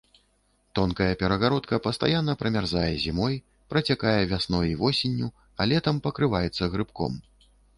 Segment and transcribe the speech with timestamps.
[0.77, 3.37] Тонкая перагародка пастаянна прамярзае зімой,
[3.75, 5.27] працякае вясной і восенню,
[5.59, 7.13] а летам пакрываецца грыбком.